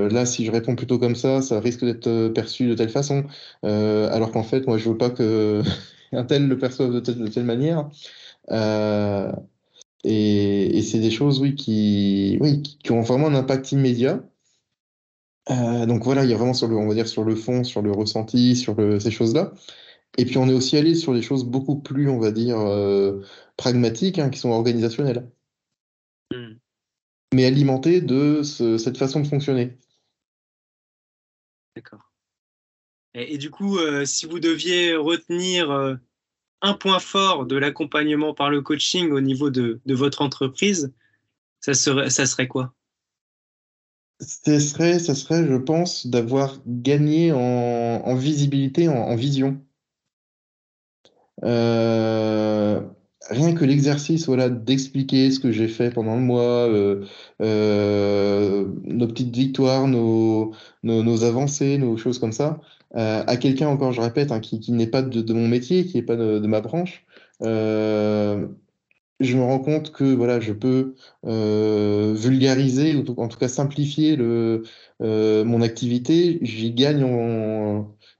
euh, 0.01 0.09
là, 0.09 0.25
si 0.25 0.45
je 0.45 0.51
réponds 0.51 0.75
plutôt 0.75 0.99
comme 0.99 1.15
ça, 1.15 1.41
ça 1.41 1.59
risque 1.59 1.85
d'être 1.85 2.07
euh, 2.07 2.29
perçu 2.29 2.67
de 2.67 2.73
telle 2.75 2.89
façon. 2.89 3.25
Euh, 3.65 4.09
alors 4.11 4.31
qu'en 4.31 4.43
fait, 4.43 4.67
moi, 4.67 4.77
je 4.77 4.89
veux 4.89 4.97
pas 4.97 5.09
que 5.09 5.61
un 6.11 6.23
tel 6.25 6.47
le 6.47 6.57
perçoive 6.57 6.93
de 6.93 6.99
telle, 6.99 7.19
de 7.19 7.27
telle 7.27 7.45
manière. 7.45 7.89
Euh, 8.51 9.31
et, 10.03 10.77
et 10.77 10.81
c'est 10.83 10.99
des 10.99 11.11
choses, 11.11 11.39
oui, 11.41 11.55
qui, 11.55 12.37
oui, 12.41 12.61
qui 12.61 12.91
ont 12.91 13.01
vraiment 13.01 13.27
un 13.27 13.35
impact 13.35 13.71
immédiat. 13.71 14.23
Donc 15.87 16.03
voilà, 16.03 16.23
il 16.23 16.29
y 16.29 16.33
a 16.33 16.37
vraiment 16.37 16.53
sur 16.53 16.67
le, 16.69 16.77
on 16.77 16.87
va 16.87 16.93
dire 16.93 17.07
sur 17.07 17.23
le 17.25 17.35
fond, 17.35 17.63
sur 17.65 17.81
le 17.81 17.91
ressenti, 17.91 18.55
sur 18.55 18.75
le, 18.75 18.99
ces 18.99 19.11
choses-là. 19.11 19.53
Et 20.17 20.25
puis 20.25 20.37
on 20.37 20.47
est 20.47 20.53
aussi 20.53 20.77
allé 20.77 20.95
sur 20.95 21.13
des 21.13 21.21
choses 21.21 21.43
beaucoup 21.43 21.79
plus, 21.79 22.09
on 22.09 22.19
va 22.19 22.31
dire, 22.31 22.57
pragmatiques, 23.57 24.19
hein, 24.19 24.29
qui 24.29 24.39
sont 24.39 24.51
organisationnelles. 24.51 25.29
Hmm. 26.31 26.55
Mais 27.33 27.45
alimentées 27.45 28.01
de 28.01 28.43
cette 28.43 28.97
façon 28.97 29.19
de 29.21 29.27
fonctionner. 29.27 29.77
D'accord. 31.75 32.11
Et, 33.13 33.37
du 33.37 33.49
coup, 33.49 33.77
si 34.05 34.25
vous 34.25 34.39
deviez 34.39 34.95
retenir 34.95 35.99
un 36.61 36.73
point 36.73 36.99
fort 36.99 37.45
de 37.45 37.57
l'accompagnement 37.57 38.33
par 38.33 38.49
le 38.49 38.61
coaching 38.61 39.11
au 39.11 39.19
niveau 39.19 39.49
de, 39.49 39.81
votre 39.85 40.21
entreprise, 40.21 40.93
ça 41.59 41.73
serait, 41.73 42.09
ça 42.09 42.25
serait 42.25 42.47
quoi? 42.47 42.73
Ça 44.19 44.59
serait, 44.59 44.99
serait, 44.99 45.47
je 45.47 45.55
pense, 45.55 46.05
d'avoir 46.05 46.59
gagné 46.67 47.31
en, 47.31 48.15
visibilité, 48.15 48.87
en, 48.87 49.15
vision. 49.15 49.59
Euh, 51.43 52.81
rien 53.31 53.53
que 53.53 53.65
l'exercice 53.65 54.27
voilà, 54.27 54.49
d'expliquer 54.49 55.31
ce 55.31 55.39
que 55.39 55.51
j'ai 55.51 55.67
fait 55.67 55.89
pendant 55.91 56.15
le 56.15 56.21
mois, 56.21 56.67
euh, 56.67 57.05
euh, 57.41 58.67
nos 58.83 59.07
petites 59.07 59.35
victoires, 59.35 59.87
nos, 59.87 60.53
avancées, 61.23 61.77
nos 61.77 61.97
choses 61.97 62.19
comme 62.19 62.33
ça, 62.33 62.61
à 62.93 63.37
quelqu'un, 63.37 63.69
encore 63.69 63.93
je 63.93 64.01
répète, 64.01 64.31
hein, 64.31 64.39
qui, 64.41 64.59
qui 64.59 64.73
n'est 64.73 64.87
pas 64.87 65.01
de, 65.01 65.33
mon 65.33 65.47
métier, 65.47 65.85
qui 65.85 65.97
n'est 65.97 66.03
pas 66.03 66.15
de, 66.15 66.45
ma 66.45 66.61
branche, 66.61 67.05
je 67.41 69.37
me 69.37 69.43
rends 69.43 69.59
compte 69.59 69.91
que 69.91 70.03
voilà, 70.03 70.39
je 70.39 70.51
peux 70.53 70.95
vulgariser, 71.23 72.95
ou 72.95 73.05
en 73.17 73.27
tout 73.27 73.37
cas 73.37 73.47
simplifier 73.47 74.15
le, 74.17 74.63
mon 74.99 75.61
activité, 75.61 76.39
j'y 76.41 76.71
gagne, 76.73 77.05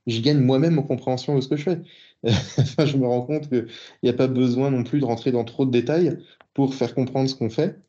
j'y 0.07 0.21
gagne 0.21 0.39
moi-même 0.39 0.79
en 0.79 0.83
compréhension 0.83 1.35
de 1.35 1.41
ce 1.41 1.49
que 1.49 1.57
je 1.57 1.63
fais. 1.63 1.81
je 2.23 2.97
me 2.97 3.07
rends 3.07 3.23
compte 3.23 3.49
qu'il 3.49 3.67
n'y 4.03 4.09
a 4.09 4.13
pas 4.13 4.27
besoin 4.27 4.69
non 4.71 4.83
plus 4.83 4.99
de 4.99 5.05
rentrer 5.05 5.31
dans 5.31 5.43
trop 5.43 5.65
de 5.65 5.71
détails 5.71 6.17
pour 6.53 6.75
faire 6.75 6.93
comprendre 6.93 7.29
ce 7.29 7.35
qu'on 7.35 7.49
fait. 7.49 7.79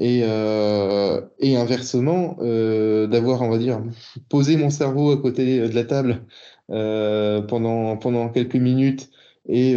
Et, 0.00 0.20
euh, 0.24 1.20
et 1.40 1.56
inversement, 1.56 2.36
euh, 2.40 3.06
d'avoir, 3.08 3.42
on 3.42 3.50
va 3.50 3.58
dire, 3.58 3.82
posé 4.28 4.56
mon 4.56 4.70
cerveau 4.70 5.12
à 5.12 5.16
côté 5.20 5.60
de 5.68 5.74
la 5.74 5.84
table 5.84 6.24
euh, 6.70 7.42
pendant, 7.42 7.96
pendant 7.96 8.28
quelques 8.30 8.56
minutes 8.56 9.10
et 9.48 9.74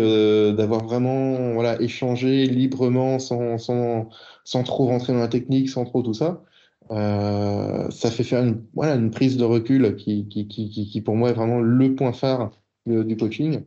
d'avoir 0.53 0.83
vraiment 0.83 1.53
voilà, 1.53 1.81
échangé 1.81 2.45
librement 2.45 3.19
sans, 3.19 3.57
sans, 3.57 4.09
sans 4.43 4.63
trop 4.63 4.85
rentrer 4.87 5.13
dans 5.13 5.19
la 5.19 5.29
technique, 5.29 5.69
sans 5.69 5.85
trop 5.85 6.01
tout 6.03 6.13
ça, 6.13 6.43
ça 6.89 8.11
fait 8.11 8.23
faire 8.23 8.43
une, 8.43 8.65
voilà, 8.73 8.95
une 8.95 9.11
prise 9.11 9.37
de 9.37 9.45
recul 9.45 9.95
qui, 9.95 10.27
qui, 10.27 10.47
qui, 10.49 10.69
qui, 10.69 11.01
pour 11.01 11.15
moi 11.15 11.29
est 11.29 11.33
vraiment 11.33 11.61
le 11.61 11.95
point 11.95 12.11
phare 12.13 12.51
du 12.85 13.15
coaching. 13.15 13.63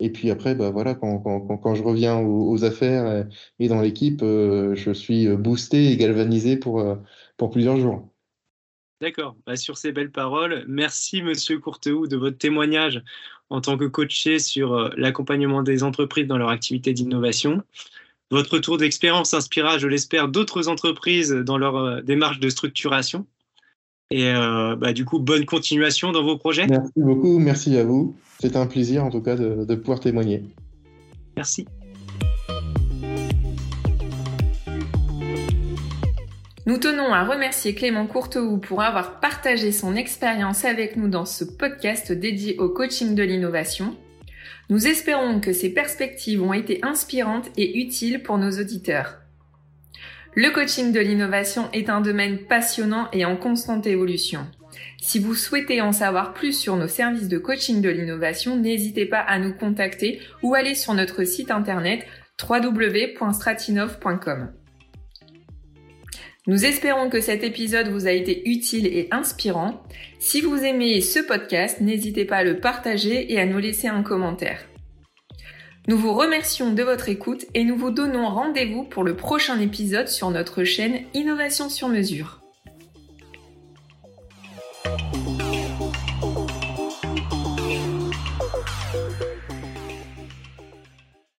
Et 0.00 0.10
puis 0.10 0.30
après, 0.30 0.54
bah 0.54 0.70
voilà, 0.70 0.94
quand, 0.94 1.18
quand, 1.20 1.56
quand 1.56 1.74
je 1.74 1.82
reviens 1.82 2.18
aux, 2.18 2.64
affaires 2.64 3.26
et, 3.58 3.68
dans 3.68 3.80
l'équipe, 3.80 4.22
euh, 4.22 4.74
je 4.74 4.90
suis 4.90 5.28
boosté 5.36 5.92
et 5.92 5.96
galvanisé 5.96 6.56
pour, 6.56 6.80
euh, 6.80 6.96
pour 7.36 7.50
plusieurs 7.50 7.78
jours. 7.78 8.10
D'accord. 9.00 9.36
Bah, 9.46 9.56
sur 9.56 9.76
ces 9.76 9.92
belles 9.92 10.10
paroles, 10.10 10.64
merci 10.66 11.22
Monsieur 11.22 11.58
Courteau 11.58 12.06
de 12.06 12.16
votre 12.16 12.38
témoignage 12.38 13.02
en 13.50 13.60
tant 13.60 13.76
que 13.76 13.84
coaché 13.84 14.38
sur 14.38 14.74
euh, 14.74 14.90
l'accompagnement 14.96 15.62
des 15.62 15.84
entreprises 15.84 16.26
dans 16.26 16.38
leur 16.38 16.48
activité 16.48 16.92
d'innovation. 16.92 17.62
Votre 18.30 18.58
tour 18.58 18.78
d'expérience 18.78 19.34
inspirera, 19.34 19.78
je 19.78 19.86
l'espère, 19.86 20.28
d'autres 20.28 20.68
entreprises 20.68 21.30
dans 21.30 21.58
leur 21.58 22.02
démarche 22.02 22.40
de 22.40 22.48
structuration. 22.48 23.26
Et 24.10 24.32
bah, 24.32 24.92
du 24.92 25.04
coup, 25.04 25.18
bonne 25.18 25.44
continuation 25.44 26.12
dans 26.12 26.22
vos 26.22 26.36
projets. 26.36 26.66
Merci 26.66 26.92
beaucoup, 26.96 27.38
merci 27.38 27.76
à 27.76 27.84
vous. 27.84 28.16
C'est 28.40 28.56
un 28.56 28.66
plaisir 28.66 29.04
en 29.04 29.10
tout 29.10 29.22
cas 29.22 29.36
de, 29.36 29.74
pouvoir 29.74 30.00
témoigner. 30.00 30.42
Merci. 31.36 31.66
Nous 36.66 36.78
tenons 36.78 37.12
à 37.12 37.24
remercier 37.24 37.74
Clément 37.74 38.06
Courteau 38.06 38.56
pour 38.56 38.82
avoir 38.82 39.20
partagé 39.20 39.70
son 39.70 39.96
expérience 39.96 40.64
avec 40.64 40.96
nous 40.96 41.08
dans 41.08 41.26
ce 41.26 41.44
podcast 41.44 42.10
dédié 42.10 42.56
au 42.58 42.70
coaching 42.70 43.14
de 43.14 43.22
l'innovation. 43.22 43.96
Nous 44.70 44.86
espérons 44.86 45.40
que 45.40 45.52
ces 45.52 45.74
perspectives 45.74 46.42
ont 46.42 46.54
été 46.54 46.80
inspirantes 46.82 47.50
et 47.58 47.80
utiles 47.80 48.22
pour 48.22 48.38
nos 48.38 48.50
auditeurs. 48.50 49.23
Le 50.36 50.50
coaching 50.50 50.90
de 50.90 50.98
l'innovation 50.98 51.68
est 51.72 51.88
un 51.88 52.00
domaine 52.00 52.38
passionnant 52.38 53.08
et 53.12 53.24
en 53.24 53.36
constante 53.36 53.86
évolution. 53.86 54.48
Si 55.00 55.20
vous 55.20 55.36
souhaitez 55.36 55.80
en 55.80 55.92
savoir 55.92 56.34
plus 56.34 56.58
sur 56.58 56.74
nos 56.76 56.88
services 56.88 57.28
de 57.28 57.38
coaching 57.38 57.80
de 57.80 57.88
l'innovation, 57.88 58.56
n'hésitez 58.56 59.06
pas 59.06 59.20
à 59.20 59.38
nous 59.38 59.54
contacter 59.54 60.18
ou 60.42 60.54
aller 60.54 60.74
sur 60.74 60.92
notre 60.94 61.22
site 61.22 61.52
internet 61.52 62.04
www.stratinov.com. 62.42 64.52
Nous 66.48 66.66
espérons 66.66 67.10
que 67.10 67.20
cet 67.20 67.44
épisode 67.44 67.86
vous 67.88 68.08
a 68.08 68.10
été 68.10 68.50
utile 68.50 68.88
et 68.88 69.06
inspirant. 69.12 69.84
Si 70.18 70.40
vous 70.40 70.64
aimez 70.64 71.00
ce 71.00 71.20
podcast, 71.20 71.80
n'hésitez 71.80 72.24
pas 72.24 72.38
à 72.38 72.44
le 72.44 72.58
partager 72.58 73.32
et 73.32 73.40
à 73.40 73.46
nous 73.46 73.58
laisser 73.58 73.86
un 73.86 74.02
commentaire. 74.02 74.66
Nous 75.86 75.98
vous 75.98 76.14
remercions 76.14 76.72
de 76.72 76.82
votre 76.82 77.10
écoute 77.10 77.44
et 77.52 77.62
nous 77.62 77.76
vous 77.76 77.90
donnons 77.90 78.26
rendez-vous 78.26 78.84
pour 78.84 79.04
le 79.04 79.16
prochain 79.16 79.60
épisode 79.60 80.08
sur 80.08 80.30
notre 80.30 80.64
chaîne 80.64 81.00
Innovation 81.12 81.68
sur 81.68 81.88
mesure. 81.88 82.43